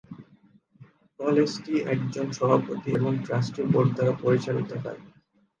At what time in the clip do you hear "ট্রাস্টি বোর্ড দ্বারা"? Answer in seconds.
3.25-4.13